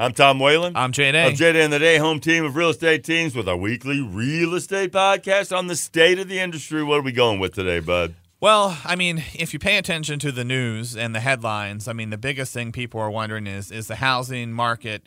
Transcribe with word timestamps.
I'm 0.00 0.14
Tom 0.14 0.38
Whalen. 0.38 0.72
I'm 0.76 0.92
Day. 0.92 1.26
Of 1.26 1.34
Jay 1.34 1.60
and 1.62 1.70
the 1.70 1.78
Day, 1.78 1.98
home 1.98 2.20
team 2.20 2.42
of 2.42 2.56
real 2.56 2.70
estate 2.70 3.04
teams 3.04 3.36
with 3.36 3.46
our 3.46 3.56
weekly 3.58 4.00
real 4.00 4.54
estate 4.54 4.92
podcast 4.92 5.54
on 5.54 5.66
the 5.66 5.76
state 5.76 6.18
of 6.18 6.26
the 6.26 6.40
industry. 6.40 6.82
What 6.82 7.00
are 7.00 7.02
we 7.02 7.12
going 7.12 7.38
with 7.38 7.52
today, 7.52 7.80
bud? 7.80 8.14
Well, 8.40 8.78
I 8.82 8.96
mean, 8.96 9.22
if 9.34 9.52
you 9.52 9.58
pay 9.58 9.76
attention 9.76 10.18
to 10.20 10.32
the 10.32 10.42
news 10.42 10.96
and 10.96 11.14
the 11.14 11.20
headlines, 11.20 11.86
I 11.86 11.92
mean, 11.92 12.08
the 12.08 12.16
biggest 12.16 12.54
thing 12.54 12.72
people 12.72 12.98
are 12.98 13.10
wondering 13.10 13.46
is 13.46 13.70
is 13.70 13.88
the 13.88 13.96
housing 13.96 14.54
market 14.54 15.06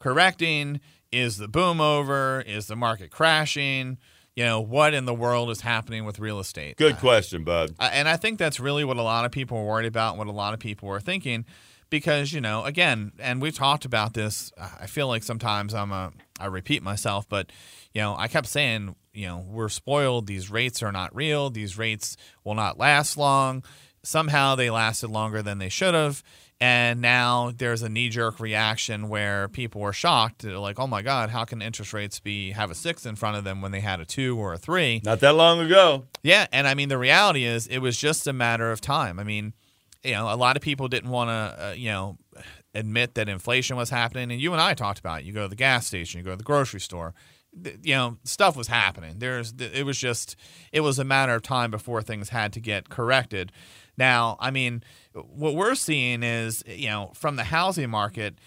correcting? 0.00 0.82
Is 1.10 1.38
the 1.38 1.48
boom 1.48 1.80
over? 1.80 2.44
Is 2.46 2.66
the 2.66 2.76
market 2.76 3.10
crashing? 3.10 3.96
You 4.34 4.44
know, 4.44 4.60
what 4.60 4.92
in 4.92 5.06
the 5.06 5.14
world 5.14 5.48
is 5.48 5.62
happening 5.62 6.04
with 6.04 6.18
real 6.18 6.40
estate? 6.40 6.76
Good 6.76 6.98
question, 6.98 7.42
bud. 7.42 7.74
Uh, 7.80 7.88
and 7.90 8.06
I 8.06 8.18
think 8.18 8.38
that's 8.38 8.60
really 8.60 8.84
what 8.84 8.98
a 8.98 9.02
lot 9.02 9.24
of 9.24 9.32
people 9.32 9.56
are 9.56 9.64
worried 9.64 9.86
about, 9.86 10.10
and 10.10 10.18
what 10.18 10.28
a 10.28 10.36
lot 10.36 10.52
of 10.52 10.60
people 10.60 10.90
are 10.90 11.00
thinking, 11.00 11.46
because 11.90 12.32
you 12.32 12.40
know, 12.40 12.64
again, 12.64 13.12
and 13.18 13.40
we've 13.40 13.54
talked 13.54 13.84
about 13.84 14.14
this. 14.14 14.52
I 14.58 14.86
feel 14.86 15.08
like 15.08 15.22
sometimes 15.22 15.74
I'm 15.74 15.92
a 15.92 16.12
I 16.38 16.46
repeat 16.46 16.82
myself, 16.82 17.28
but 17.28 17.50
you 17.92 18.00
know, 18.00 18.14
I 18.16 18.28
kept 18.28 18.46
saying, 18.46 18.94
you 19.12 19.26
know, 19.26 19.44
we're 19.48 19.68
spoiled. 19.68 20.26
These 20.26 20.50
rates 20.50 20.82
are 20.82 20.92
not 20.92 21.14
real. 21.14 21.50
These 21.50 21.78
rates 21.78 22.16
will 22.44 22.54
not 22.54 22.78
last 22.78 23.16
long. 23.16 23.64
Somehow 24.02 24.54
they 24.54 24.70
lasted 24.70 25.08
longer 25.08 25.42
than 25.42 25.58
they 25.58 25.68
should 25.68 25.94
have. 25.94 26.22
And 26.58 27.02
now 27.02 27.52
there's 27.54 27.82
a 27.82 27.88
knee 27.88 28.08
jerk 28.08 28.40
reaction 28.40 29.08
where 29.08 29.48
people 29.48 29.82
were 29.82 29.92
shocked. 29.92 30.42
They're 30.42 30.58
like, 30.58 30.78
oh 30.78 30.86
my 30.86 31.02
God, 31.02 31.28
how 31.28 31.44
can 31.44 31.60
interest 31.60 31.92
rates 31.92 32.18
be 32.18 32.52
have 32.52 32.70
a 32.70 32.74
six 32.74 33.04
in 33.04 33.14
front 33.14 33.36
of 33.36 33.44
them 33.44 33.60
when 33.60 33.72
they 33.72 33.80
had 33.80 34.00
a 34.00 34.06
two 34.06 34.38
or 34.38 34.54
a 34.54 34.58
three? 34.58 35.02
Not 35.04 35.20
that 35.20 35.34
long 35.34 35.60
ago. 35.60 36.04
Yeah. 36.22 36.46
And 36.52 36.66
I 36.66 36.74
mean, 36.74 36.88
the 36.88 36.98
reality 36.98 37.44
is 37.44 37.66
it 37.66 37.78
was 37.78 37.98
just 37.98 38.26
a 38.26 38.32
matter 38.32 38.70
of 38.70 38.80
time. 38.80 39.18
I 39.18 39.24
mean, 39.24 39.52
you 40.04 40.12
know, 40.12 40.32
a 40.32 40.36
lot 40.36 40.56
of 40.56 40.62
people 40.62 40.88
didn't 40.88 41.10
want 41.10 41.28
to, 41.28 41.66
uh, 41.68 41.72
you 41.72 41.90
know, 41.90 42.18
admit 42.74 43.14
that 43.14 43.28
inflation 43.28 43.76
was 43.76 43.90
happening. 43.90 44.30
And 44.30 44.40
you 44.40 44.52
and 44.52 44.60
I 44.60 44.74
talked 44.74 44.98
about 44.98 45.20
it. 45.20 45.24
You 45.24 45.32
go 45.32 45.42
to 45.42 45.48
the 45.48 45.56
gas 45.56 45.86
station, 45.86 46.18
you 46.18 46.24
go 46.24 46.32
to 46.32 46.36
the 46.36 46.44
grocery 46.44 46.80
store, 46.80 47.14
you 47.82 47.94
know, 47.94 48.18
stuff 48.24 48.56
was 48.56 48.68
happening. 48.68 49.18
There's, 49.18 49.54
it 49.58 49.84
was 49.86 49.98
just, 49.98 50.36
it 50.72 50.80
was 50.80 50.98
a 50.98 51.04
matter 51.04 51.34
of 51.34 51.42
time 51.42 51.70
before 51.70 52.02
things 52.02 52.28
had 52.28 52.52
to 52.52 52.60
get 52.60 52.88
corrected. 52.88 53.50
Now, 53.96 54.36
I 54.40 54.50
mean, 54.50 54.82
what 55.14 55.54
we're 55.54 55.74
seeing 55.74 56.22
is, 56.22 56.62
you 56.66 56.88
know, 56.88 57.12
from 57.14 57.36
the 57.36 57.44
housing 57.44 57.88
market, 57.88 58.38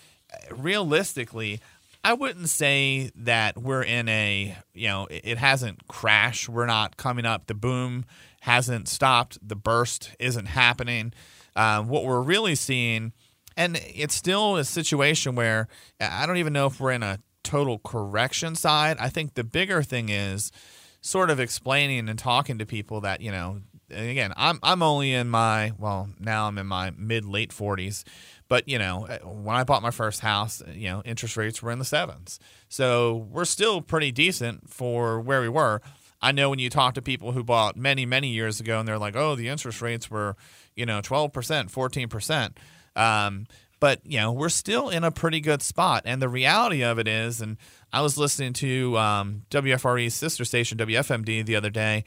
realistically, 0.51 1.59
I 2.03 2.13
wouldn't 2.13 2.49
say 2.49 3.11
that 3.15 3.57
we're 3.57 3.83
in 3.83 4.07
a, 4.07 4.55
you 4.73 4.87
know, 4.87 5.07
it 5.09 5.37
hasn't 5.37 5.87
crashed. 5.87 6.47
We're 6.47 6.67
not 6.67 6.95
coming 6.97 7.25
up. 7.25 7.47
The 7.47 7.55
boom 7.55 8.05
hasn't 8.41 8.87
stopped. 8.87 9.37
The 9.45 9.55
burst 9.55 10.11
isn't 10.19 10.45
happening. 10.45 11.13
Um, 11.59 11.89
what 11.89 12.05
we're 12.05 12.21
really 12.21 12.55
seeing, 12.55 13.11
and 13.57 13.75
it's 13.93 14.15
still 14.15 14.55
a 14.55 14.63
situation 14.63 15.35
where 15.35 15.67
I 15.99 16.25
don't 16.25 16.37
even 16.37 16.53
know 16.53 16.67
if 16.67 16.79
we're 16.79 16.91
in 16.91 17.03
a 17.03 17.19
total 17.43 17.79
correction 17.79 18.55
side. 18.55 18.95
I 18.97 19.09
think 19.09 19.33
the 19.33 19.43
bigger 19.43 19.83
thing 19.83 20.07
is 20.07 20.53
sort 21.01 21.29
of 21.29 21.37
explaining 21.37 22.07
and 22.07 22.17
talking 22.17 22.59
to 22.59 22.65
people 22.65 23.01
that, 23.01 23.19
you 23.19 23.31
know, 23.31 23.59
again, 23.91 24.31
I'm 24.37 24.59
I'm 24.63 24.81
only 24.81 25.13
in 25.13 25.27
my 25.29 25.73
well 25.77 26.07
now 26.17 26.47
I'm 26.47 26.57
in 26.57 26.67
my 26.67 26.91
mid 26.97 27.25
late 27.25 27.51
40s, 27.51 28.05
but 28.47 28.67
you 28.69 28.79
know 28.79 29.07
when 29.25 29.57
I 29.57 29.65
bought 29.65 29.81
my 29.81 29.91
first 29.91 30.21
house, 30.21 30.61
you 30.73 30.87
know 30.87 31.01
interest 31.03 31.35
rates 31.35 31.61
were 31.61 31.71
in 31.71 31.79
the 31.79 31.85
sevens, 31.85 32.39
so 32.69 33.27
we're 33.29 33.43
still 33.45 33.81
pretty 33.81 34.13
decent 34.13 34.69
for 34.69 35.19
where 35.19 35.41
we 35.41 35.49
were. 35.49 35.81
I 36.21 36.31
know 36.31 36.49
when 36.49 36.59
you 36.59 36.69
talk 36.69 36.95
to 36.95 37.01
people 37.01 37.31
who 37.31 37.43
bought 37.43 37.77
many 37.77 38.05
many 38.05 38.29
years 38.29 38.59
ago, 38.59 38.79
and 38.79 38.87
they're 38.87 38.97
like, 38.97 39.15
oh, 39.15 39.35
the 39.35 39.47
interest 39.47 39.81
rates 39.81 40.09
were 40.09 40.35
you 40.75 40.85
know 40.85 41.01
12 41.01 41.31
percent, 41.33 41.71
14 41.71 42.09
percent. 42.09 42.57
Um, 42.95 43.47
but 43.79 44.01
you 44.03 44.17
know 44.19 44.31
we're 44.31 44.49
still 44.49 44.89
in 44.89 45.03
a 45.03 45.11
pretty 45.11 45.39
good 45.39 45.61
spot, 45.61 46.03
and 46.05 46.21
the 46.21 46.29
reality 46.29 46.83
of 46.83 46.99
it 46.99 47.07
is, 47.07 47.41
and 47.41 47.57
I 47.93 48.01
was 48.01 48.17
listening 48.17 48.53
to 48.53 48.97
um, 48.97 49.43
WFRE's 49.49 50.13
sister 50.13 50.45
station 50.45 50.77
WFMD 50.77 51.45
the 51.45 51.55
other 51.55 51.69
day, 51.69 52.03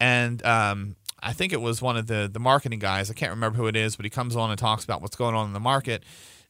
and 0.00 0.44
um, 0.44 0.96
I 1.22 1.32
think 1.32 1.52
it 1.52 1.60
was 1.60 1.82
one 1.82 1.96
of 1.96 2.06
the 2.06 2.30
the 2.32 2.40
marketing 2.40 2.78
guys. 2.78 3.10
I 3.10 3.14
can't 3.14 3.30
remember 3.30 3.56
who 3.56 3.66
it 3.66 3.76
is, 3.76 3.96
but 3.96 4.04
he 4.04 4.10
comes 4.10 4.36
on 4.36 4.50
and 4.50 4.58
talks 4.58 4.84
about 4.84 5.02
what's 5.02 5.16
going 5.16 5.34
on 5.34 5.46
in 5.46 5.52
the 5.52 5.60
market. 5.60 6.04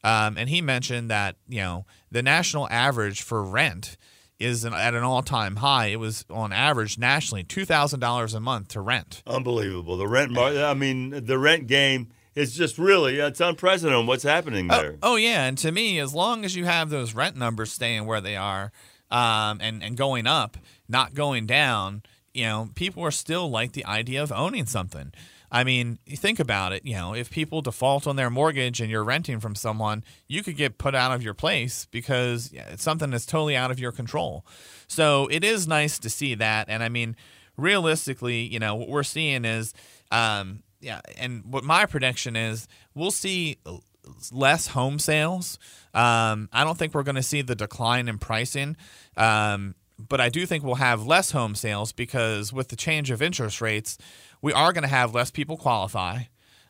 Um, 0.05 0.37
and 0.37 0.49
he 0.49 0.61
mentioned 0.61 1.11
that 1.11 1.37
you 1.49 1.61
know 1.61 1.87
the 2.11 2.23
national 2.23 2.69
average 2.69 3.23
for 3.23 3.43
rent 3.43 3.97
is 4.39 4.65
at 4.65 4.95
an 4.95 5.03
all 5.03 5.23
time 5.23 5.57
high. 5.57 5.87
It 5.87 5.97
was 6.01 6.25
on 6.31 6.53
average 6.53 6.99
nationally 6.99 7.45
two 7.45 7.65
thousand 7.65 8.01
dollars 8.01 8.35
a 8.35 8.41
month 8.41 8.69
to 8.69 8.81
rent. 8.81 9.23
Unbelievable. 9.27 9.97
The 9.97 10.07
rent. 10.09 10.33
Mar- 10.33 10.57
I 10.57 10.75
mean, 10.75 11.25
the 11.25 11.39
rent 11.39 11.67
game 11.67 12.09
is 12.35 12.55
just 12.55 12.79
really 12.79 13.19
it's 13.19 13.41
unprecedented. 13.41 14.07
What's 14.07 14.23
happening 14.23 14.69
there? 14.69 14.99
Oh, 15.03 15.13
oh, 15.15 15.17
yeah, 15.17 15.47
and 15.47 15.57
to 15.59 15.73
me, 15.73 15.99
as 15.99 16.15
long 16.15 16.45
as 16.45 16.55
you 16.55 16.67
have 16.67 16.91
those 16.91 17.15
rent 17.15 17.37
numbers 17.37 17.73
staying 17.73 18.07
where 18.07 18.21
they 18.21 18.37
are 18.37 18.73
um, 19.11 19.59
and 19.61 19.83
and 19.83 19.97
going 19.97 20.27
up, 20.27 20.57
not 20.89 21.15
going 21.15 21.47
down 21.47 22.03
you 22.37 22.45
know, 22.45 22.71
people 22.75 23.03
are 23.03 23.11
still 23.11 23.49
like 23.49 23.73
the 23.73 23.85
idea 23.87 24.23
of 24.23 24.31
owning 24.31 24.67
something. 24.67 25.13
I 25.51 25.65
mean, 25.65 25.99
think 26.07 26.41
about 26.41 26.73
it. 26.73 26.85
You 26.85 26.95
know, 26.95 27.15
if 27.15 27.31
people 27.31 27.63
default 27.63 28.07
on 28.07 28.17
their 28.17 28.31
mortgage 28.31 28.81
and 28.81 28.91
you're 28.91 29.05
renting 29.05 29.41
from 29.41 29.55
someone, 29.55 30.05
you 30.29 30.43
could 30.43 30.57
get 30.57 30.77
put 30.77 30.95
out 30.95 31.13
of 31.13 31.23
your 31.23 31.35
place 31.35 31.87
because 31.91 32.53
it's 32.53 32.83
something 32.83 33.11
that's 33.11 33.27
totally 33.27 33.57
out 33.57 33.71
of 33.71 33.79
your 33.79 33.93
control. 33.93 34.45
So 34.89 35.29
it 35.31 35.45
is 35.45 35.69
nice 35.69 35.99
to 36.01 36.11
see 36.11 36.35
that. 36.35 36.69
And 36.69 36.83
I 36.83 36.89
mean, 36.89 37.17
realistically, 37.57 38.41
you 38.41 38.59
know, 38.59 38.75
what 38.75 38.89
we're 38.89 39.03
seeing 39.03 39.45
is, 39.45 39.73
um, 40.11 40.63
yeah, 40.81 41.01
and 41.17 41.45
what 41.45 41.65
my 41.65 41.87
prediction 41.87 42.37
is, 42.37 42.69
we'll 42.95 43.11
see 43.11 43.59
less 44.31 44.69
home 44.69 44.99
sales. 44.99 45.59
Um, 45.95 46.49
I 46.53 46.65
don't 46.65 46.77
think 46.77 46.95
we're 46.95 47.03
going 47.03 47.17
to 47.17 47.23
see 47.23 47.43
the 47.43 47.55
decline 47.55 48.09
in 48.09 48.19
pricing. 48.19 48.77
Um, 49.17 49.75
but 49.99 50.21
I 50.21 50.29
do 50.29 50.47
think 50.47 50.63
we'll 50.63 50.77
have 50.77 51.07
less 51.07 51.31
home 51.31 51.55
sales 51.55 51.93
because 51.93 52.53
with 52.53 52.69
the 52.69 52.77
change 52.77 53.11
of 53.11 53.23
interest 53.23 53.61
rates, 53.61 53.99
we 54.43 54.53
are 54.53 54.73
going 54.73 54.83
to 54.83 54.89
have 54.89 55.15
less 55.15 55.31
people 55.31 55.57
qualify. 55.57 56.25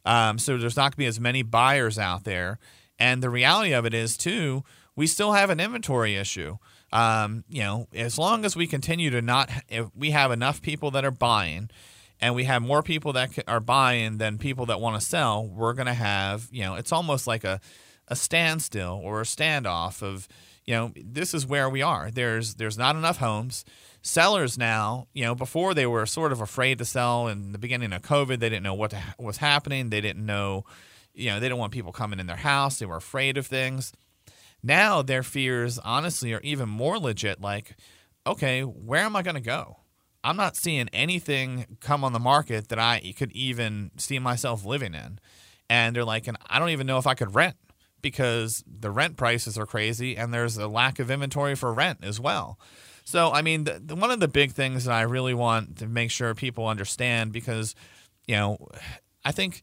Um, 0.04 0.38
so 0.38 0.56
there's 0.56 0.76
not 0.76 0.82
going 0.82 0.92
to 0.92 0.96
be 0.98 1.06
as 1.06 1.20
many 1.20 1.42
buyers 1.42 1.98
out 1.98 2.24
there. 2.24 2.58
And 2.98 3.22
the 3.22 3.30
reality 3.30 3.72
of 3.72 3.84
it 3.84 3.92
is, 3.92 4.16
too, 4.16 4.62
we 4.94 5.06
still 5.06 5.32
have 5.32 5.50
an 5.50 5.60
inventory 5.60 6.16
issue. 6.16 6.56
Um, 6.92 7.44
you 7.48 7.62
know, 7.62 7.88
as 7.92 8.16
long 8.16 8.44
as 8.44 8.56
we 8.56 8.66
continue 8.66 9.10
to 9.10 9.20
not, 9.20 9.50
if 9.68 9.88
we 9.94 10.12
have 10.12 10.30
enough 10.30 10.62
people 10.62 10.90
that 10.92 11.04
are 11.04 11.10
buying, 11.10 11.68
and 12.20 12.34
we 12.34 12.44
have 12.44 12.62
more 12.62 12.82
people 12.82 13.12
that 13.12 13.30
are 13.46 13.60
buying 13.60 14.18
than 14.18 14.38
people 14.38 14.66
that 14.66 14.80
want 14.80 14.98
to 14.98 15.06
sell, 15.06 15.46
we're 15.46 15.74
going 15.74 15.86
to 15.86 15.94
have, 15.94 16.48
you 16.50 16.62
know, 16.62 16.76
it's 16.76 16.92
almost 16.92 17.26
like 17.26 17.44
a, 17.44 17.60
a 18.08 18.16
standstill 18.16 19.00
or 19.02 19.20
a 19.20 19.24
standoff 19.24 20.02
of, 20.02 20.26
you 20.66 20.74
know, 20.74 20.92
this 20.96 21.32
is 21.32 21.46
where 21.46 21.70
we 21.70 21.82
are. 21.82 22.10
There's 22.10 22.56
there's 22.56 22.76
not 22.76 22.96
enough 22.96 23.18
homes. 23.18 23.64
Sellers 24.02 24.58
now, 24.58 25.08
you 25.14 25.24
know, 25.24 25.34
before 25.34 25.74
they 25.74 25.86
were 25.86 26.06
sort 26.06 26.32
of 26.32 26.40
afraid 26.40 26.78
to 26.78 26.84
sell 26.84 27.28
in 27.28 27.52
the 27.52 27.58
beginning 27.58 27.92
of 27.92 28.02
COVID. 28.02 28.38
They 28.38 28.48
didn't 28.48 28.62
know 28.62 28.74
what 28.74 28.94
was 29.18 29.38
happening. 29.38 29.90
They 29.90 30.00
didn't 30.00 30.24
know, 30.24 30.64
you 31.14 31.30
know, 31.30 31.40
they 31.40 31.46
didn't 31.46 31.58
want 31.58 31.72
people 31.72 31.92
coming 31.92 32.20
in 32.20 32.26
their 32.26 32.36
house. 32.36 32.78
They 32.78 32.86
were 32.86 32.96
afraid 32.96 33.36
of 33.36 33.46
things. 33.46 33.92
Now 34.62 35.02
their 35.02 35.22
fears, 35.22 35.78
honestly, 35.78 36.32
are 36.34 36.40
even 36.40 36.68
more 36.68 36.98
legit. 36.98 37.40
Like, 37.40 37.76
okay, 38.26 38.62
where 38.62 39.02
am 39.02 39.16
I 39.16 39.22
going 39.22 39.34
to 39.34 39.40
go? 39.40 39.78
I'm 40.24 40.36
not 40.36 40.56
seeing 40.56 40.88
anything 40.92 41.78
come 41.80 42.02
on 42.02 42.12
the 42.12 42.18
market 42.18 42.68
that 42.68 42.78
I 42.78 43.14
could 43.16 43.30
even 43.32 43.92
see 43.96 44.18
myself 44.18 44.64
living 44.64 44.94
in. 44.94 45.20
And 45.70 45.94
they're 45.94 46.04
like, 46.04 46.26
and 46.26 46.36
I 46.48 46.58
don't 46.58 46.70
even 46.70 46.86
know 46.86 46.98
if 46.98 47.06
I 47.06 47.14
could 47.14 47.34
rent 47.34 47.56
because 48.10 48.62
the 48.66 48.90
rent 48.90 49.16
prices 49.16 49.58
are 49.58 49.66
crazy 49.66 50.16
and 50.16 50.32
there's 50.32 50.56
a 50.56 50.68
lack 50.68 51.00
of 51.00 51.10
inventory 51.10 51.56
for 51.56 51.72
rent 51.72 51.98
as 52.02 52.20
well. 52.20 52.58
So, 53.04 53.32
I 53.32 53.42
mean, 53.42 53.64
the, 53.64 53.80
the, 53.84 53.96
one 53.96 54.10
of 54.10 54.20
the 54.20 54.28
big 54.28 54.52
things 54.52 54.84
that 54.84 54.92
I 54.92 55.02
really 55.02 55.34
want 55.34 55.78
to 55.78 55.86
make 55.86 56.10
sure 56.10 56.34
people 56.34 56.68
understand 56.68 57.32
because, 57.32 57.74
you 58.26 58.36
know, 58.36 58.58
I 59.24 59.32
think 59.32 59.62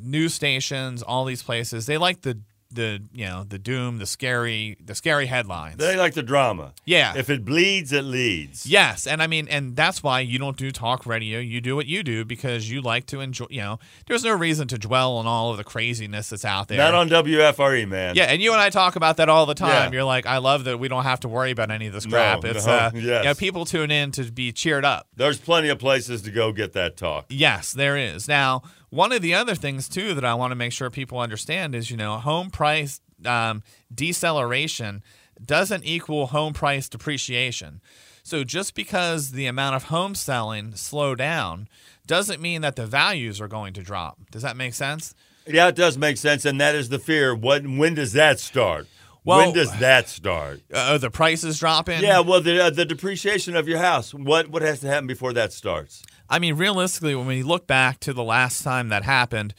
news 0.00 0.34
stations, 0.34 1.02
all 1.02 1.24
these 1.24 1.42
places, 1.42 1.86
they 1.86 1.98
like 1.98 2.22
the 2.22 2.40
the 2.72 3.02
you 3.12 3.26
know 3.26 3.44
the 3.44 3.58
doom, 3.58 3.98
the 3.98 4.06
scary, 4.06 4.76
the 4.84 4.94
scary 4.94 5.26
headlines. 5.26 5.76
They 5.76 5.96
like 5.96 6.14
the 6.14 6.22
drama. 6.22 6.72
Yeah. 6.84 7.14
If 7.16 7.30
it 7.30 7.44
bleeds, 7.44 7.92
it 7.92 8.02
leads. 8.02 8.66
Yes, 8.66 9.06
and 9.06 9.22
I 9.22 9.26
mean, 9.26 9.48
and 9.48 9.76
that's 9.76 10.02
why 10.02 10.20
you 10.20 10.38
don't 10.38 10.56
do 10.56 10.70
talk 10.70 11.06
radio. 11.06 11.38
You 11.38 11.60
do 11.60 11.76
what 11.76 11.86
you 11.86 12.02
do 12.02 12.24
because 12.24 12.70
you 12.70 12.80
like 12.80 13.06
to 13.06 13.20
enjoy. 13.20 13.46
You 13.50 13.60
know, 13.60 13.78
there's 14.06 14.24
no 14.24 14.34
reason 14.34 14.68
to 14.68 14.78
dwell 14.78 15.16
on 15.16 15.26
all 15.26 15.50
of 15.50 15.56
the 15.56 15.64
craziness 15.64 16.30
that's 16.30 16.44
out 16.44 16.68
there. 16.68 16.78
Not 16.78 16.94
on 16.94 17.08
WFRE, 17.08 17.88
man. 17.88 18.14
Yeah, 18.14 18.24
and 18.24 18.40
you 18.40 18.52
and 18.52 18.60
I 18.60 18.70
talk 18.70 18.96
about 18.96 19.16
that 19.18 19.28
all 19.28 19.46
the 19.46 19.54
time. 19.54 19.92
Yeah. 19.92 19.98
You're 19.98 20.04
like, 20.04 20.26
I 20.26 20.38
love 20.38 20.64
that 20.64 20.78
we 20.78 20.88
don't 20.88 21.04
have 21.04 21.20
to 21.20 21.28
worry 21.28 21.50
about 21.50 21.70
any 21.70 21.86
of 21.86 21.92
this 21.92 22.06
crap. 22.06 22.42
No, 22.42 22.50
it's 22.50 22.66
no, 22.66 22.72
uh, 22.72 22.90
yes. 22.94 23.04
you 23.04 23.24
know, 23.24 23.34
people 23.34 23.64
tune 23.64 23.90
in 23.90 24.10
to 24.12 24.24
be 24.30 24.52
cheered 24.52 24.84
up. 24.84 25.08
There's 25.16 25.38
plenty 25.38 25.68
of 25.68 25.78
places 25.78 26.22
to 26.22 26.30
go 26.30 26.52
get 26.52 26.72
that 26.74 26.96
talk. 26.96 27.26
Yes, 27.28 27.72
there 27.72 27.96
is. 27.96 28.28
Now, 28.28 28.62
one 28.90 29.12
of 29.12 29.22
the 29.22 29.34
other 29.34 29.54
things 29.54 29.88
too 29.88 30.14
that 30.14 30.24
I 30.24 30.34
want 30.34 30.50
to 30.50 30.56
make 30.56 30.72
sure 30.72 30.90
people 30.90 31.18
understand 31.18 31.74
is, 31.74 31.90
you 31.90 31.96
know, 31.96 32.18
home 32.18 32.50
price 32.50 33.00
um, 33.24 33.62
deceleration 33.94 35.02
doesn't 35.44 35.84
equal 35.84 36.28
home 36.28 36.52
price 36.52 36.88
depreciation. 36.88 37.80
So 38.22 38.44
just 38.44 38.74
because 38.74 39.32
the 39.32 39.46
amount 39.46 39.76
of 39.76 39.84
home 39.84 40.14
selling 40.14 40.74
slow 40.74 41.14
down 41.14 41.68
doesn't 42.06 42.40
mean 42.40 42.62
that 42.62 42.76
the 42.76 42.86
values 42.86 43.40
are 43.40 43.48
going 43.48 43.72
to 43.74 43.82
drop. 43.82 44.18
Does 44.30 44.42
that 44.42 44.56
make 44.56 44.74
sense? 44.74 45.14
Yeah, 45.46 45.68
it 45.68 45.74
does 45.74 45.96
make 45.96 46.16
sense, 46.16 46.44
and 46.44 46.60
that 46.60 46.74
is 46.74 46.90
the 46.90 46.98
fear. 46.98 47.34
What? 47.34 47.66
When 47.66 47.94
does 47.94 48.12
that 48.12 48.38
start? 48.38 48.86
Well- 49.24 49.38
when 49.38 49.54
does 49.54 49.76
that 49.78 50.08
start? 50.08 50.60
Uh, 50.72 50.98
the 50.98 51.10
prices 51.10 51.58
dropping. 51.58 52.02
Yeah, 52.02 52.20
well, 52.20 52.40
the 52.40 52.64
uh, 52.64 52.70
the 52.70 52.84
depreciation 52.84 53.56
of 53.56 53.68
your 53.68 53.78
house. 53.78 54.14
What 54.14 54.48
what 54.48 54.62
has 54.62 54.80
to 54.80 54.86
happen 54.86 55.06
before 55.06 55.32
that 55.32 55.52
starts? 55.52 56.02
I 56.30 56.38
mean, 56.38 56.54
realistically, 56.54 57.16
when 57.16 57.26
we 57.26 57.42
look 57.42 57.66
back 57.66 57.98
to 58.00 58.12
the 58.12 58.22
last 58.22 58.62
time 58.62 58.88
that 58.88 59.02
happened, 59.02 59.52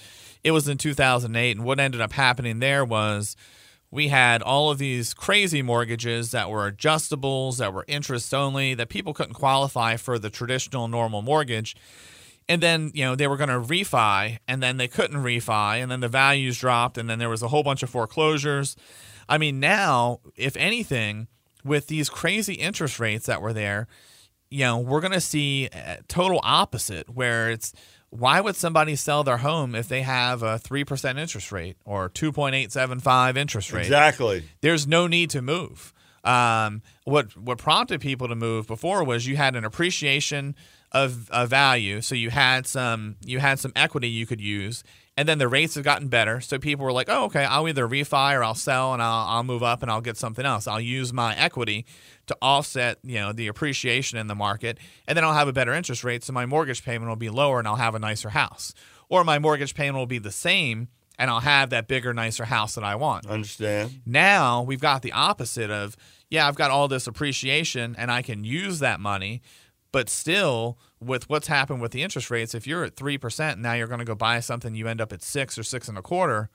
it 0.44 0.52
was 0.52 0.70
in 0.70 0.78
2008. 0.78 1.58
And 1.58 1.66
what 1.66 1.80
ended 1.80 2.00
up 2.00 2.14
happening 2.14 2.60
there 2.60 2.86
was 2.86 3.36
we 3.92 4.08
had 4.08 4.42
all 4.42 4.72
of 4.72 4.78
these 4.78 5.14
crazy 5.14 5.62
mortgages 5.62 6.32
that 6.32 6.50
were 6.50 6.72
adjustables, 6.72 7.58
that 7.58 7.74
were 7.74 7.84
interest 7.90 8.34
only, 8.34 8.74
that 8.74 8.88
people 8.88 9.14
couldn't 9.14 9.34
qualify 9.34 9.98
for 9.98 10.18
the 10.18 10.30
traditional 10.30 10.88
normal 10.88 11.22
mortgage. 11.22 11.76
And 12.48 12.62
then, 12.64 12.92
you 12.94 13.04
know, 13.04 13.16
they 13.16 13.28
were 13.28 13.38
going 13.38 13.50
to 13.50 13.60
refi, 13.60 14.40
and 14.48 14.64
then 14.64 14.78
they 14.78 14.88
couldn't 14.88 15.18
refi, 15.18 15.76
and 15.76 15.92
then 15.92 16.00
the 16.00 16.08
values 16.08 16.58
dropped, 16.58 16.98
and 16.98 17.10
then 17.10 17.20
there 17.20 17.30
was 17.30 17.44
a 17.44 17.50
whole 17.50 17.64
bunch 17.64 17.84
of 17.84 17.90
foreclosures. 17.90 18.78
I 19.28 19.38
mean, 19.38 19.60
now, 19.60 20.22
if 20.36 20.56
anything, 20.56 21.28
with 21.64 21.88
these 21.88 22.10
crazy 22.10 22.56
interest 22.56 23.00
rates 23.00 23.26
that 23.26 23.42
were 23.42 23.54
there, 23.54 23.88
you 24.52 24.66
know, 24.66 24.78
we're 24.78 25.02
going 25.02 25.14
to 25.14 25.22
see 25.22 25.70
a 25.74 26.00
total 26.08 26.40
opposite 26.44 27.10
where 27.10 27.50
it's 27.50 27.74
why 28.10 28.42
would 28.42 28.58
somebody 28.58 28.98
sell 28.98 29.24
their 29.24 29.38
home 29.38 29.74
if 29.74 29.88
they 29.88 30.02
have 30.02 30.44
a 30.44 30.60
3% 30.60 31.18
interest 31.18 31.52
rate 31.52 31.78
or 31.86 32.10
2.875 32.10 33.38
interest 33.38 33.72
rate? 33.72 33.84
Exactly. 33.84 34.44
There's 34.60 34.86
no 34.86 35.08
need 35.08 35.30
to 35.30 35.42
move. 35.42 35.94
Um, 36.24 36.84
what 37.06 37.36
what 37.36 37.58
prompted 37.58 38.00
people 38.00 38.28
to 38.28 38.36
move 38.36 38.68
before 38.68 39.04
was 39.04 39.26
you 39.26 39.38
had 39.38 39.56
an 39.56 39.66
appreciation 39.66 40.56
of, 40.92 41.32
of 41.32 41.50
value, 41.50 42.02
so 42.02 42.14
you 42.14 42.30
had 42.30 42.68
some 42.68 43.16
you 43.26 43.40
had 43.40 43.60
some 43.60 43.72
equity 43.76 44.10
you 44.10 44.28
could 44.28 44.42
use, 44.42 44.84
and 45.18 45.28
then 45.28 45.38
the 45.38 45.48
rates 45.48 45.76
have 45.76 45.84
gotten 45.84 46.08
better. 46.08 46.40
So 46.42 46.58
people 46.58 46.86
were 46.86 46.92
like, 46.94 47.08
"Oh, 47.10 47.26
okay, 47.26 47.44
I'll 47.44 47.68
either 47.68 47.88
refi 47.88 48.38
or 48.38 48.44
I'll 48.44 48.56
sell, 48.56 48.94
and 48.94 49.02
I'll, 49.02 49.28
I'll 49.28 49.44
move 49.44 49.64
up 49.64 49.82
and 49.82 49.92
I'll 49.92 50.02
get 50.02 50.18
something 50.18 50.46
else. 50.46 50.68
I'll 50.68 50.82
use 50.82 51.12
my 51.12 51.36
equity 51.36 51.86
to 52.28 52.38
offset, 52.42 52.98
you 53.04 53.20
know, 53.20 53.34
the 53.34 53.48
appreciation 53.48 54.18
in 54.18 54.28
the 54.28 54.36
market, 54.36 54.78
and 55.08 55.18
then 55.18 55.24
I'll 55.24 55.34
have 55.34 55.48
a 55.48 55.54
better 55.54 55.74
interest 55.74 56.04
rate, 56.04 56.24
so 56.24 56.34
my 56.34 56.46
mortgage 56.46 56.84
payment 56.84 57.10
will 57.10 57.16
be 57.16 57.30
lower, 57.30 57.60
and 57.60 57.68
I'll 57.68 57.76
have 57.76 57.96
a 57.96 58.00
nicer 58.00 58.30
house, 58.30 58.74
or 59.10 59.24
my 59.24 59.38
mortgage 59.38 59.76
payment 59.76 59.98
will 59.98 60.06
be 60.06 60.20
the 60.20 60.32
same, 60.32 60.88
and 61.20 61.30
I'll 61.30 61.42
have 61.42 61.70
that 61.72 61.88
bigger, 61.88 62.14
nicer 62.14 62.46
house 62.46 62.76
that 62.76 62.84
I 62.84 62.96
want." 62.96 63.26
Understand? 63.28 64.02
Now 64.06 64.62
we've 64.62 64.80
got 64.80 65.02
the 65.02 65.12
opposite 65.12 65.70
of, 65.70 65.98
yeah, 66.30 66.48
I've 66.48 66.56
got 66.56 66.72
all 66.72 66.88
this 66.88 67.06
appreciation 67.08 67.96
and 67.98 68.10
I 68.10 68.22
can 68.22 68.44
use 68.46 68.80
that 68.80 69.00
money, 69.00 69.42
but 69.92 70.10
still, 70.10 70.78
with 71.02 71.30
what's 71.30 71.48
happened 71.48 71.82
with 71.82 71.92
the 71.92 72.04
interest 72.04 72.30
rates, 72.30 72.54
if 72.54 72.68
you're 72.68 72.84
at 72.84 72.96
3%, 72.96 73.54
and 73.54 73.62
now 73.62 73.74
you're 73.74 73.88
going 73.88 74.00
to 74.00 74.06
go 74.06 74.16
buy 74.16 74.40
something, 74.40 74.76
you 74.76 74.88
end 74.88 75.02
up 75.02 75.12
at 75.12 75.24
six 75.24 75.58
or 75.58 75.64
six 75.64 75.88
and 75.88 75.98
a 75.98 76.02
quarter, 76.02 76.50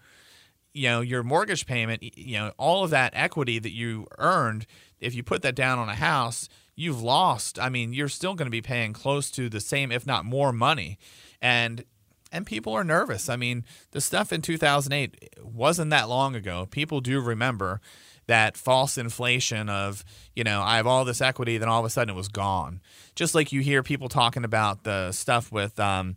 you 0.73 0.89
know, 0.89 1.01
your 1.01 1.23
mortgage 1.23 1.67
payment, 1.67 2.03
you 2.17 2.37
know, 2.37 2.53
all 2.59 2.85
of 2.85 2.91
that 2.91 3.13
equity 3.15 3.59
that 3.59 3.73
you 3.73 4.07
earned, 4.19 4.67
if 5.01 5.15
you 5.15 5.23
put 5.23 5.43
that 5.43 5.55
down 5.55 5.79
on 5.79 5.89
a 5.89 5.95
house, 5.95 6.49
you've 6.77 7.03
lost. 7.03 7.59
I 7.59 7.69
mean, 7.69 7.93
you're 7.93 8.09
still 8.09 8.35
going 8.35 8.47
to 8.47 8.51
be 8.51 8.63
paying 8.63 8.93
close 8.93 9.31
to 9.33 9.49
the 9.49 9.61
same, 9.61 9.91
if 9.91 10.07
not 10.07 10.25
more 10.25 10.53
money. 10.53 10.99
And 11.41 11.85
and 12.33 12.45
people 12.45 12.75
are 12.75 12.85
nervous. 12.85 13.29
I 13.29 13.37
mean, 13.37 13.65
the 13.93 14.01
stuff 14.01 14.33
in 14.33 14.43
2008 14.43 15.37
wasn't 15.43 15.91
that 15.93 16.09
long 16.09 16.35
ago. 16.35 16.67
People 16.71 17.01
do 17.01 17.21
remember 17.21 17.81
that 18.27 18.57
false 18.57 18.99
inflation 18.99 19.69
of, 19.69 20.05
you 20.35 20.45
know, 20.45 20.61
I 20.63 20.77
have 20.77 20.87
all 20.87 21.05
this 21.05 21.21
equity, 21.21 21.59
then 21.59 21.69
all 21.69 21.81
of 21.81 21.87
a 21.87 21.91
sudden 21.91 22.15
it 22.15 22.17
was 22.17 22.29
gone. 22.29 22.81
Just 23.15 23.35
like 23.35 23.53
you 23.53 23.61
hear 23.61 23.83
people 23.83 24.09
talking 24.09 24.45
about 24.45 24.83
the 24.83 25.13
stuff 25.13 25.53
with 25.53 25.79
um, 25.79 26.17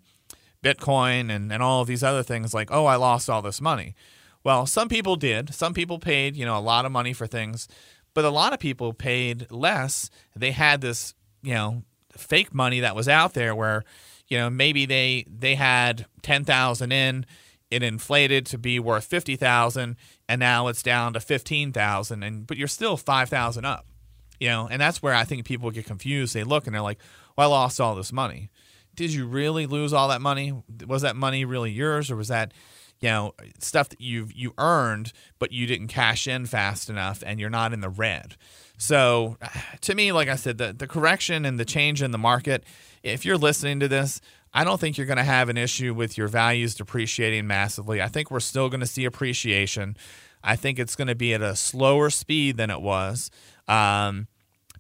Bitcoin 0.63 1.31
and, 1.31 1.51
and 1.51 1.61
all 1.61 1.81
of 1.81 1.87
these 1.87 2.03
other 2.03 2.23
things 2.23 2.53
like, 2.53 2.71
oh, 2.71 2.85
I 2.85 2.95
lost 2.95 3.29
all 3.29 3.41
this 3.41 3.61
money. 3.61 3.95
Well, 4.43 4.65
some 4.65 4.89
people 4.89 5.15
did. 5.15 5.53
Some 5.53 5.73
people 5.73 5.99
paid, 5.99 6.35
you 6.35 6.45
know, 6.45 6.57
a 6.57 6.59
lot 6.59 6.85
of 6.85 6.91
money 6.91 7.13
for 7.13 7.27
things, 7.27 7.67
but 8.13 8.25
a 8.25 8.29
lot 8.29 8.53
of 8.53 8.59
people 8.59 8.93
paid 8.93 9.51
less. 9.51 10.09
They 10.35 10.51
had 10.51 10.81
this, 10.81 11.13
you 11.43 11.53
know, 11.53 11.83
fake 12.17 12.53
money 12.53 12.79
that 12.79 12.95
was 12.95 13.07
out 13.07 13.33
there 13.33 13.53
where, 13.53 13.83
you 14.27 14.37
know, 14.37 14.49
maybe 14.49 14.85
they 14.85 15.25
they 15.27 15.55
had 15.55 16.05
10,000 16.21 16.91
in, 16.91 17.25
it 17.71 17.83
inflated 17.83 18.45
to 18.47 18.57
be 18.57 18.79
worth 18.79 19.05
50,000 19.05 19.95
and 20.27 20.39
now 20.39 20.67
it's 20.67 20.83
down 20.83 21.13
to 21.13 21.19
15,000 21.19 22.23
and 22.23 22.47
but 22.47 22.57
you're 22.57 22.67
still 22.67 22.97
5,000 22.97 23.65
up. 23.65 23.85
You 24.39 24.47
know, 24.47 24.67
and 24.71 24.81
that's 24.81 25.03
where 25.03 25.13
I 25.13 25.25
think 25.25 25.45
people 25.45 25.69
get 25.69 25.85
confused. 25.85 26.33
They 26.33 26.45
look 26.45 26.65
and 26.65 26.73
they're 26.73 26.81
like, 26.81 26.99
"Well, 27.37 27.51
I 27.51 27.57
lost 27.57 27.81
all 27.81 27.93
this 27.93 28.13
money." 28.13 28.49
Did 28.95 29.13
you 29.13 29.27
really 29.27 29.65
lose 29.65 29.91
all 29.91 30.07
that 30.07 30.21
money? 30.21 30.53
Was 30.87 31.01
that 31.01 31.17
money 31.17 31.43
really 31.43 31.71
yours 31.71 32.09
or 32.09 32.15
was 32.15 32.29
that 32.29 32.53
you 33.01 33.09
know 33.09 33.33
stuff 33.59 33.89
that 33.89 34.01
you've 34.01 34.31
you 34.33 34.53
earned 34.57 35.13
but 35.39 35.51
you 35.51 35.65
didn't 35.65 35.87
cash 35.87 36.27
in 36.27 36.45
fast 36.45 36.89
enough 36.89 37.23
and 37.25 37.39
you're 37.39 37.49
not 37.49 37.73
in 37.73 37.81
the 37.81 37.89
red 37.89 38.35
so 38.77 39.37
to 39.81 39.95
me 39.95 40.11
like 40.11 40.27
i 40.27 40.35
said 40.35 40.57
the, 40.57 40.73
the 40.73 40.87
correction 40.87 41.45
and 41.45 41.59
the 41.59 41.65
change 41.65 42.01
in 42.01 42.11
the 42.11 42.17
market 42.17 42.63
if 43.03 43.25
you're 43.25 43.37
listening 43.37 43.79
to 43.79 43.87
this 43.87 44.19
i 44.53 44.63
don't 44.63 44.79
think 44.79 44.97
you're 44.97 45.07
going 45.07 45.17
to 45.17 45.23
have 45.23 45.49
an 45.49 45.57
issue 45.57 45.93
with 45.93 46.17
your 46.17 46.27
values 46.27 46.75
depreciating 46.75 47.47
massively. 47.47 48.01
I 48.01 48.07
think 48.07 48.31
we're 48.31 48.39
still 48.39 48.69
going 48.69 48.79
to 48.79 48.87
see 48.87 49.05
appreciation. 49.05 49.95
I 50.43 50.55
think 50.55 50.79
it's 50.79 50.95
going 50.95 51.07
to 51.07 51.15
be 51.15 51.33
at 51.33 51.41
a 51.41 51.55
slower 51.55 52.09
speed 52.09 52.57
than 52.57 52.69
it 52.69 52.81
was. 52.81 53.29
Um, 53.67 54.27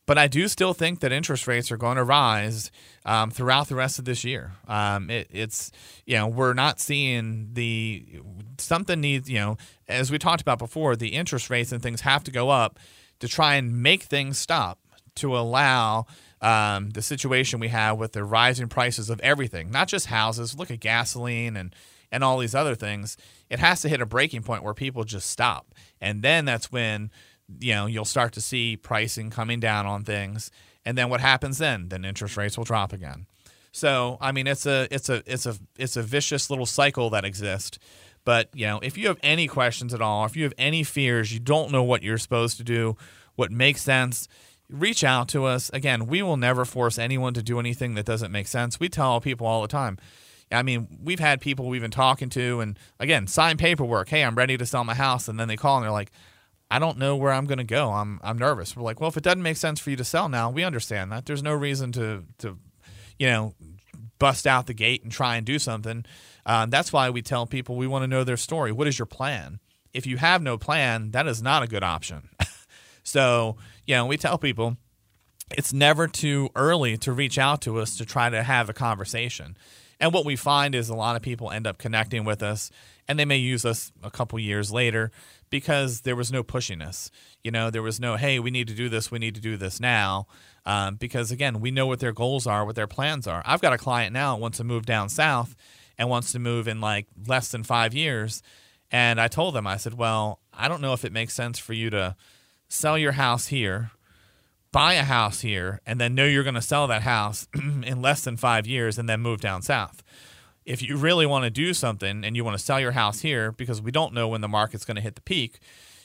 but 0.09 0.17
I 0.17 0.27
do 0.27 0.47
still 0.47 0.73
think 0.73 1.01
that 1.01 1.11
interest 1.11 1.45
rates 1.45 1.71
are 1.71 1.77
going 1.77 1.97
to 1.97 2.03
rise 2.03 2.71
um, 3.05 3.29
throughout 3.29 3.67
the 3.67 3.75
rest 3.75 3.99
of 3.99 4.05
this 4.05 4.23
year. 4.23 4.53
Um, 4.67 5.09
it, 5.11 5.27
it's 5.29 5.71
you 6.07 6.15
know 6.15 6.27
we're 6.27 6.55
not 6.55 6.79
seeing 6.79 7.49
the 7.53 8.21
something 8.57 8.99
needs 8.99 9.29
you 9.29 9.37
know 9.37 9.57
as 9.87 10.09
we 10.09 10.17
talked 10.17 10.41
about 10.41 10.57
before 10.57 10.95
the 10.95 11.09
interest 11.09 11.51
rates 11.51 11.71
and 11.71 11.83
things 11.83 12.01
have 12.01 12.23
to 12.23 12.31
go 12.31 12.49
up 12.49 12.79
to 13.19 13.27
try 13.27 13.55
and 13.55 13.83
make 13.83 14.01
things 14.01 14.39
stop 14.39 14.79
to 15.13 15.37
allow 15.37 16.07
um, 16.41 16.91
the 16.91 17.01
situation 17.01 17.59
we 17.59 17.67
have 17.69 17.97
with 17.97 18.13
the 18.13 18.23
rising 18.23 18.67
prices 18.67 19.09
of 19.09 19.19
everything, 19.21 19.71
not 19.71 19.87
just 19.87 20.07
houses. 20.07 20.57
Look 20.57 20.71
at 20.71 20.79
gasoline 20.79 21.57
and 21.57 21.75
and 22.11 22.23
all 22.23 22.39
these 22.39 22.55
other 22.55 22.75
things. 22.75 23.17
It 23.49 23.59
has 23.59 23.81
to 23.81 23.89
hit 23.89 24.01
a 24.01 24.05
breaking 24.05 24.43
point 24.43 24.63
where 24.63 24.73
people 24.73 25.03
just 25.03 25.29
stop, 25.29 25.73
and 26.01 26.21
then 26.21 26.45
that's 26.45 26.71
when 26.71 27.11
you 27.59 27.73
know 27.73 27.85
you'll 27.85 28.05
start 28.05 28.33
to 28.33 28.41
see 28.41 28.77
pricing 28.77 29.29
coming 29.29 29.59
down 29.59 29.85
on 29.85 30.03
things. 30.03 30.51
And 30.85 30.97
then 30.97 31.09
what 31.09 31.19
happens 31.19 31.57
then? 31.57 31.89
Then 31.89 32.05
interest 32.05 32.37
rates 32.37 32.57
will 32.57 32.63
drop 32.63 32.93
again. 32.93 33.27
So 33.71 34.17
i 34.21 34.31
mean 34.31 34.47
it's 34.47 34.65
a 34.65 34.87
it's 34.91 35.09
a 35.09 35.21
it's 35.25 35.45
a 35.45 35.55
it's 35.77 35.95
a 35.95 36.01
vicious 36.01 36.49
little 36.49 36.65
cycle 36.65 37.09
that 37.11 37.25
exists. 37.25 37.79
But 38.25 38.49
you 38.53 38.65
know 38.65 38.79
if 38.81 38.97
you 38.97 39.07
have 39.07 39.19
any 39.23 39.47
questions 39.47 39.93
at 39.93 40.01
all 40.01 40.25
if 40.25 40.35
you 40.35 40.43
have 40.43 40.53
any 40.57 40.83
fears 40.83 41.33
you 41.33 41.39
don't 41.39 41.71
know 41.71 41.83
what 41.83 42.03
you're 42.03 42.17
supposed 42.17 42.57
to 42.57 42.63
do 42.63 42.97
what 43.35 43.51
makes 43.51 43.81
sense 43.81 44.27
reach 44.69 45.03
out 45.03 45.27
to 45.27 45.45
us 45.45 45.69
again 45.71 46.05
we 46.05 46.21
will 46.21 46.37
never 46.37 46.63
force 46.63 46.99
anyone 46.99 47.33
to 47.33 47.41
do 47.41 47.59
anything 47.59 47.95
that 47.95 48.05
doesn't 48.05 48.31
make 48.31 48.47
sense 48.47 48.79
we 48.79 48.87
tell 48.87 49.19
people 49.19 49.47
all 49.47 49.61
the 49.61 49.67
time 49.67 49.97
I 50.51 50.63
mean, 50.63 50.87
we've 51.03 51.19
had 51.19 51.41
people 51.41 51.67
we've 51.67 51.81
been 51.81 51.91
talking 51.91 52.29
to, 52.29 52.59
and 52.61 52.77
again, 52.99 53.27
sign 53.27 53.57
paperwork. 53.57 54.09
Hey, 54.09 54.23
I'm 54.23 54.35
ready 54.35 54.57
to 54.57 54.65
sell 54.65 54.83
my 54.83 54.95
house, 54.95 55.27
and 55.27 55.39
then 55.39 55.47
they 55.47 55.55
call 55.55 55.77
and 55.77 55.83
they're 55.83 55.91
like, 55.91 56.11
I 56.71 56.79
don't 56.79 56.97
know 56.97 57.15
where 57.15 57.31
I'm 57.31 57.45
going 57.45 57.57
to 57.59 57.63
go. 57.63 57.91
I'm 57.91 58.19
I'm 58.23 58.37
nervous. 58.37 58.75
We're 58.75 58.83
like, 58.83 58.99
well, 58.99 59.09
if 59.09 59.17
it 59.17 59.23
doesn't 59.23 59.41
make 59.41 59.57
sense 59.57 59.79
for 59.79 59.89
you 59.89 59.95
to 59.97 60.03
sell 60.03 60.29
now, 60.29 60.49
we 60.49 60.63
understand 60.63 61.11
that. 61.11 61.25
There's 61.25 61.43
no 61.43 61.53
reason 61.53 61.91
to 61.93 62.23
to, 62.39 62.57
you 63.17 63.27
know, 63.27 63.53
bust 64.19 64.45
out 64.45 64.67
the 64.67 64.73
gate 64.73 65.03
and 65.03 65.11
try 65.11 65.35
and 65.35 65.45
do 65.45 65.57
something. 65.59 66.05
Um, 66.45 66.69
that's 66.69 66.93
why 66.93 67.09
we 67.09 67.21
tell 67.21 67.45
people 67.45 67.75
we 67.75 67.87
want 67.87 68.03
to 68.03 68.07
know 68.07 68.23
their 68.23 68.37
story. 68.37 68.71
What 68.71 68.87
is 68.87 68.99
your 68.99 69.05
plan? 69.07 69.59
If 69.93 70.05
you 70.05 70.17
have 70.17 70.41
no 70.41 70.57
plan, 70.57 71.11
that 71.11 71.27
is 71.27 71.41
not 71.41 71.63
a 71.63 71.67
good 71.67 71.83
option. 71.83 72.29
so, 73.03 73.57
you 73.89 73.95
know, 73.95 74.05
we 74.05 74.17
tell 74.17 74.37
people 74.37 74.77
it's 75.57 75.73
never 75.73 76.07
too 76.07 76.49
early 76.55 76.95
to 76.97 77.11
reach 77.11 77.39
out 77.39 77.59
to 77.61 77.79
us 77.79 77.97
to 77.97 78.05
try 78.05 78.29
to 78.29 78.43
have 78.43 78.69
a 78.69 78.73
conversation. 78.73 79.57
And 79.99 80.13
what 80.13 80.25
we 80.25 80.35
find 80.35 80.75
is 80.75 80.89
a 80.89 80.95
lot 80.95 81.15
of 81.15 81.23
people 81.23 81.49
end 81.49 81.65
up 81.65 81.79
connecting 81.79 82.23
with 82.23 82.43
us 82.43 82.69
and 83.07 83.17
they 83.17 83.25
may 83.25 83.37
use 83.37 83.65
us 83.65 83.91
a 84.03 84.11
couple 84.11 84.37
years 84.37 84.71
later 84.71 85.09
because 85.49 86.01
there 86.01 86.15
was 86.15 86.31
no 86.31 86.43
pushiness. 86.43 87.09
You 87.43 87.49
know, 87.49 87.71
there 87.71 87.81
was 87.81 87.99
no, 87.99 88.15
hey, 88.15 88.37
we 88.37 88.51
need 88.51 88.67
to 88.67 88.75
do 88.75 88.89
this, 88.89 89.09
we 89.09 89.17
need 89.17 89.33
to 89.33 89.41
do 89.41 89.57
this 89.57 89.79
now. 89.79 90.27
Um, 90.67 90.97
because 90.97 91.31
again, 91.31 91.59
we 91.59 91.71
know 91.71 91.87
what 91.87 91.99
their 91.99 92.13
goals 92.13 92.45
are, 92.45 92.65
what 92.65 92.75
their 92.75 92.85
plans 92.85 93.25
are. 93.25 93.41
I've 93.43 93.59
got 93.59 93.73
a 93.73 93.79
client 93.79 94.13
now 94.13 94.35
who 94.35 94.41
wants 94.43 94.59
to 94.59 94.63
move 94.63 94.85
down 94.85 95.09
south 95.09 95.55
and 95.97 96.07
wants 96.09 96.31
to 96.33 96.37
move 96.37 96.67
in 96.67 96.79
like 96.79 97.07
less 97.25 97.49
than 97.49 97.63
five 97.63 97.95
years. 97.95 98.43
And 98.91 99.19
I 99.19 99.29
told 99.29 99.55
them, 99.55 99.65
I 99.65 99.77
said, 99.77 99.95
well, 99.95 100.41
I 100.53 100.67
don't 100.67 100.81
know 100.81 100.93
if 100.93 101.03
it 101.03 101.11
makes 101.11 101.33
sense 101.33 101.57
for 101.57 101.73
you 101.73 101.89
to 101.89 102.15
sell 102.69 102.97
your 102.97 103.13
house 103.13 103.47
here 103.47 103.91
buy 104.71 104.93
a 104.93 105.03
house 105.03 105.41
here 105.41 105.81
and 105.85 105.99
then 105.99 106.15
know 106.15 106.25
you're 106.25 106.43
going 106.43 106.55
to 106.55 106.61
sell 106.61 106.87
that 106.87 107.01
house 107.01 107.47
in 107.55 108.01
less 108.01 108.23
than 108.23 108.37
five 108.37 108.67
years 108.67 108.97
and 108.97 109.09
then 109.09 109.19
move 109.19 109.41
down 109.41 109.61
south. 109.61 110.03
If 110.65 110.83
you 110.83 110.97
really 110.97 111.25
want 111.25 111.45
to 111.45 111.49
do 111.49 111.73
something 111.73 112.23
and 112.23 112.35
you 112.35 112.43
want 112.43 112.57
to 112.57 112.63
sell 112.63 112.79
your 112.79 112.91
house 112.91 113.21
here 113.21 113.51
because 113.51 113.81
we 113.81 113.91
don't 113.91 114.13
know 114.13 114.27
when 114.27 114.41
the 114.41 114.47
market's 114.47 114.85
going 114.85 114.95
to 114.95 115.01
hit 115.01 115.15
the 115.15 115.21
peak, 115.21 115.59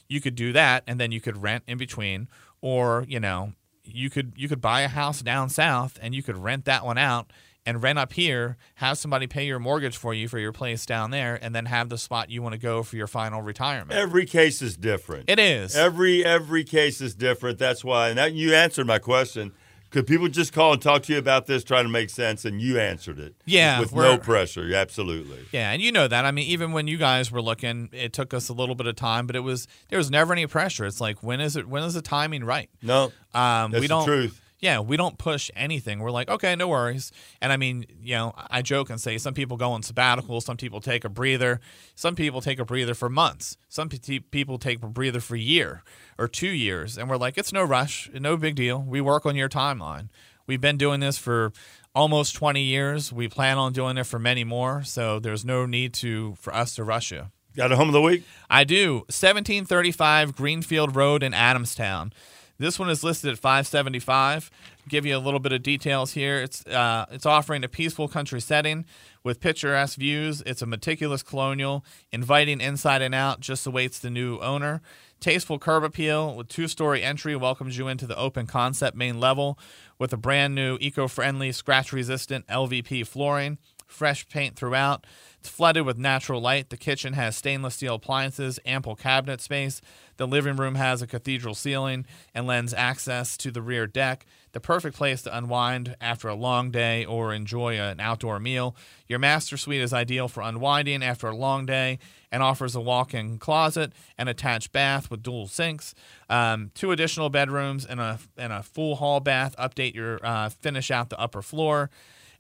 you 0.09 0.21
could 0.21 0.35
do 0.35 0.53
that 0.53 0.85
and 0.87 0.99
then 0.99 1.13
you 1.13 1.21
could 1.21 1.43
rent 1.43 1.65
in 1.67 1.77
between 1.77 2.29
or, 2.61 3.05
you 3.09 3.21
know, 3.21 3.53
you 3.87 4.09
could 4.09 4.33
you 4.37 4.49
could 4.49 4.63
buy 4.63 4.81
a 4.81 4.89
house 4.89 5.21
down 5.21 5.51
south 5.51 5.99
and 6.01 6.15
you 6.15 6.23
could 6.23 6.39
rent 6.39 6.65
that 6.65 6.87
one 6.87 6.97
out 6.97 7.31
and 7.67 7.83
rent 7.83 7.99
up 7.99 8.13
here, 8.13 8.57
have 8.77 8.99
somebody 8.99 9.27
pay 9.27 9.47
your 9.47 9.59
mortgage 9.59 9.97
for 9.97 10.13
you 10.13 10.29
for 10.29 10.39
your 10.39 10.53
place 10.53 10.85
down 10.87 11.11
there, 11.11 11.39
and 11.43 11.55
then 11.55 11.67
have 11.67 11.89
the 11.89 11.99
spot 11.99 12.31
you 12.31 12.43
want 12.43 12.53
to 12.55 12.59
go 12.61 12.83
for 12.83 12.97
your 12.97 13.07
final 13.07 13.43
retirement. 13.43 13.93
Every 13.99 14.27
case 14.27 14.61
is 14.63 14.77
different. 14.77 15.29
It 15.31 15.39
is. 15.39 15.75
Every 15.77 16.25
every 16.25 16.65
case 16.65 17.01
is 17.01 17.15
different. 17.15 17.59
That's 17.59 17.83
why. 17.85 18.11
And 18.11 18.19
that, 18.19 18.33
you 18.35 18.55
answered 18.55 18.87
my 18.87 18.99
question. 18.99 19.53
Could 19.91 20.09
people 20.09 20.27
just 20.27 20.53
call 20.53 20.73
and 20.73 20.83
talk 20.83 21.05
to 21.05 21.13
you 21.13 21.21
about 21.21 21.47
this, 21.47 21.63
trying 21.63 21.85
to 21.85 21.89
make 21.89 22.11
sense, 22.11 22.45
and 22.45 22.61
you 22.61 22.81
answered 22.81 23.21
it? 23.21 23.37
Yeah, 23.45 23.79
with 23.79 23.95
no 23.95 24.19
pressure. 24.19 24.75
Absolutely. 24.75 25.39
Yeah, 25.53 25.71
and 25.71 25.81
you 25.81 25.93
know 25.93 26.09
that. 26.09 26.25
I 26.25 26.33
mean, 26.33 26.49
even 26.49 26.73
when 26.73 26.89
you 26.89 26.97
guys 26.99 27.31
were 27.31 27.41
looking, 27.41 27.91
it 27.93 28.13
took 28.13 28.35
us 28.35 28.49
a 28.49 28.53
little 28.53 28.75
bit 28.75 28.89
of 28.89 28.97
time, 28.97 29.29
but 29.29 29.37
it 29.37 29.41
was 29.41 29.69
there 29.91 29.99
was 29.99 30.11
never 30.11 30.33
any 30.33 30.49
pressure. 30.49 30.85
It's 30.85 31.01
like 31.01 31.23
when 31.23 31.41
is 31.41 31.55
it 31.55 31.69
when 31.69 31.85
is 31.85 31.95
the 31.95 32.03
timing 32.03 32.43
right? 32.43 32.69
No, 32.83 33.13
Um, 33.35 33.71
that's 33.71 33.81
we 33.81 33.87
don't. 33.87 34.05
truth. 34.05 34.41
Yeah, 34.65 34.81
we 34.81 34.97
don't 34.97 35.19
push 35.19 35.51
anything. 35.55 35.99
We're 35.99 36.11
like, 36.11 36.31
okay, 36.31 36.57
no 36.57 36.69
worries. 36.69 37.13
And 37.43 37.53
I 37.53 37.59
mean, 37.59 37.85
you 38.01 38.15
know, 38.15 38.33
I 38.51 38.63
joke 38.63 38.89
and 38.89 38.99
say 38.99 39.19
some 39.19 39.35
people 39.35 39.59
go 39.59 39.73
on 39.73 39.83
sabbatical, 39.83 40.41
some 40.41 40.57
people 40.57 40.81
take 40.81 41.05
a 41.05 41.11
breather, 41.11 41.61
some 41.95 42.15
people 42.15 42.41
take 42.41 42.59
a 42.59 42.65
breather 42.65 42.95
for 42.95 43.11
months, 43.11 43.59
some 43.69 43.91
pe- 43.91 44.21
people 44.21 44.57
take 44.57 44.83
a 44.83 44.87
breather 44.87 45.21
for 45.21 45.35
a 45.35 45.39
year 45.39 45.83
or 46.19 46.29
two 46.29 46.49
years, 46.49 46.97
and 46.97 47.11
we're 47.11 47.19
like, 47.19 47.37
it's 47.37 47.53
no 47.53 47.63
rush, 47.63 48.09
no 48.15 48.39
big 48.39 48.55
deal. 48.55 48.81
We 48.81 49.03
work 49.03 49.27
on 49.27 49.37
your 49.37 49.51
timeline. 49.51 50.09
We've 50.47 50.63
been 50.63 50.79
doing 50.79 51.01
this 51.01 51.19
for 51.19 51.53
almost 51.95 52.35
20 52.35 52.63
years. 52.63 53.13
We 53.13 53.29
plan 53.29 53.59
on 53.59 53.75
doing 53.75 53.99
it 53.99 54.05
for 54.07 54.19
many 54.19 54.45
more, 54.45 54.83
so 54.83 55.19
there's 55.19 55.45
no 55.45 55.67
need 55.67 55.93
to 55.95 56.37
for 56.37 56.55
us 56.55 56.75
to 56.77 56.85
rush 56.85 57.13
you. 57.13 57.27
Got 57.55 57.71
a 57.71 57.77
home 57.77 57.91
of 57.91 57.93
the 57.93 58.01
week? 58.01 58.25
I 58.49 58.65
do. 58.65 58.95
1735 59.11 60.35
Greenfield 60.35 60.97
Road 60.97 61.23
in 61.23 61.33
Adamstown. 61.33 62.13
This 62.57 62.79
one 62.79 62.89
is 62.89 63.03
listed 63.03 63.31
at 63.31 63.39
575. 63.39 64.51
Give 64.89 65.05
you 65.05 65.17
a 65.17 65.19
little 65.19 65.41
bit 65.41 65.53
of 65.53 65.63
details 65.63 66.13
here. 66.13 66.41
It's 66.41 66.65
uh, 66.67 67.07
it's 67.11 67.27
offering 67.27 67.65
a 67.65 67.69
peaceful 67.69 68.07
country 68.07 68.41
setting 68.41 68.85
with 69.25 69.41
picturesque 69.41 69.99
views. 69.99 70.41
It's 70.47 70.63
a 70.63 70.67
meticulous 70.67 71.23
colonial, 71.23 71.85
inviting 72.13 72.61
inside 72.61 73.03
and 73.03 73.15
out. 73.15 73.41
Just 73.41 73.67
awaits 73.67 73.99
the 73.99 74.11
new 74.11 74.39
owner. 74.39 74.83
Tasteful 75.19 75.59
curb 75.59 75.83
appeal 75.83 76.37
with 76.37 76.49
two-story 76.49 77.03
entry 77.03 77.35
welcomes 77.35 77.79
you 77.79 77.89
into 77.89 78.07
the 78.07 78.17
open 78.17 78.47
concept 78.47 78.97
main 78.97 79.19
level 79.19 79.59
with 79.99 80.13
a 80.13 80.19
brand 80.19 80.55
new 80.55 80.77
eco-friendly, 80.81 81.51
scratch-resistant 81.51 82.47
LVP 82.47 83.07
flooring 83.07 83.59
fresh 83.95 84.29
paint 84.29 84.57
throughout. 84.57 85.07
It's 85.39 85.49
flooded 85.49 85.87
with 85.87 85.99
natural 85.99 86.41
light. 86.41 86.71
The 86.71 86.77
kitchen 86.77 87.13
has 87.13 87.37
stainless 87.37 87.75
steel 87.75 87.95
appliances, 87.95 88.59
ample 88.67 88.97
cabinet 88.97 89.41
space. 89.41 89.81
The 90.17 90.27
living 90.27 90.57
room 90.57 90.75
has 90.75 91.03
a 91.03 91.07
cathedral 91.07 91.55
ceiling 91.55 92.07
and 92.35 92.47
lends 92.47 92.75
access 92.75 93.37
to 93.39 93.51
the 93.51 93.63
rear 93.63 93.87
deck. 93.87 94.27
The 94.53 94.61
perfect 94.61 94.97
place 94.97 95.23
to 95.23 95.37
unwind 95.37 95.97
after 96.01 96.29
a 96.29 96.35
long 96.35 96.71
day 96.71 97.05
or 97.05 97.35
enjoy 97.35 97.79
an 97.79 98.01
outdoor 98.01 98.39
meal. 98.39 98.75
Your 99.09 99.19
master 99.19 99.57
suite 99.57 99.81
is 99.81 99.93
ideal 99.93 100.29
for 100.29 100.43
unwinding 100.43 101.03
after 101.03 101.27
a 101.29 101.37
long 101.37 101.67
day 101.67 101.99
and 102.33 102.43
offers 102.43 102.75
a 102.75 102.81
walk 102.81 103.15
in 103.15 103.39
closet 103.39 103.93
and 104.17 104.29
attached 104.29 104.73
bath 104.73 105.11
with 105.11 105.23
dual 105.23 105.47
sinks. 105.47 105.95
Um, 106.31 106.71
two 106.75 106.91
additional 106.91 107.31
bedrooms 107.31 107.85
and 107.85 108.01
a, 108.01 108.19
and 108.37 108.53
a 108.53 108.63
full 108.63 108.97
hall 108.97 109.21
bath. 109.21 109.55
Update 109.59 109.95
your 109.95 110.25
uh, 110.25 110.49
finish 110.49 110.91
out 110.91 111.11
the 111.11 111.19
upper 111.19 111.43
floor. 111.43 111.91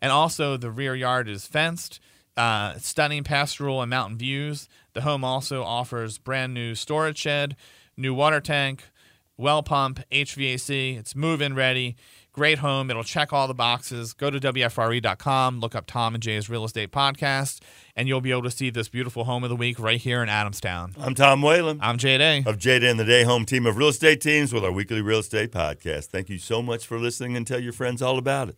And 0.04 0.12
also, 0.12 0.58
the 0.58 0.70
rear 0.70 0.94
yard 0.94 1.30
is 1.30 1.46
fenced. 1.46 1.98
Uh, 2.36 2.76
stunning 2.76 3.24
pastoral 3.24 3.80
and 3.80 3.88
mountain 3.88 4.18
views. 4.18 4.68
The 4.92 5.00
home 5.00 5.24
also 5.24 5.62
offers 5.62 6.18
brand 6.18 6.52
new 6.52 6.74
storage 6.74 7.16
shed, 7.16 7.56
new 7.96 8.12
water 8.12 8.42
tank, 8.42 8.90
well 9.38 9.62
pump, 9.62 10.00
HVAC. 10.12 10.98
It's 10.98 11.16
move 11.16 11.40
in 11.40 11.54
ready. 11.54 11.96
Great 12.32 12.58
home. 12.58 12.90
It'll 12.90 13.02
check 13.02 13.32
all 13.32 13.48
the 13.48 13.54
boxes. 13.54 14.12
Go 14.12 14.28
to 14.28 14.38
WFRE.com, 14.38 15.60
look 15.60 15.74
up 15.74 15.86
Tom 15.86 16.12
and 16.12 16.22
Jay's 16.22 16.50
Real 16.50 16.66
Estate 16.66 16.92
Podcast, 16.92 17.62
and 17.96 18.06
you'll 18.06 18.20
be 18.20 18.30
able 18.32 18.42
to 18.42 18.50
see 18.50 18.68
this 18.68 18.90
beautiful 18.90 19.24
home 19.24 19.42
of 19.42 19.48
the 19.48 19.56
week 19.56 19.78
right 19.80 19.98
here 19.98 20.22
in 20.22 20.28
Adamstown. 20.28 20.92
I'm 20.98 21.14
Tom 21.14 21.40
Whalen 21.40 21.78
I'm 21.80 21.96
Jay 21.96 22.18
Day. 22.18 22.42
of 22.44 22.58
Jada 22.58 22.90
and 22.90 23.00
the 23.00 23.06
Day 23.06 23.22
Home 23.22 23.46
Team 23.46 23.64
of 23.64 23.78
Real 23.78 23.88
Estate 23.88 24.20
Teams 24.20 24.52
with 24.52 24.66
our 24.66 24.72
weekly 24.72 25.00
real 25.00 25.20
estate 25.20 25.50
podcast. 25.50 26.08
Thank 26.08 26.28
you 26.28 26.36
so 26.36 26.60
much 26.60 26.86
for 26.86 26.98
listening 26.98 27.38
and 27.38 27.46
tell 27.46 27.60
your 27.60 27.72
friends 27.72 28.02
all 28.02 28.18
about 28.18 28.50
it. 28.50 28.56